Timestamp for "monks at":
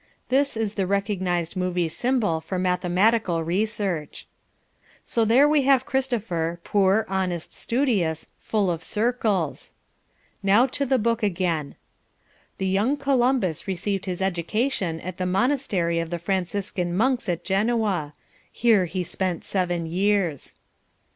16.97-17.43